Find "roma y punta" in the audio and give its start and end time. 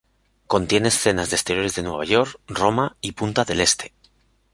2.47-3.45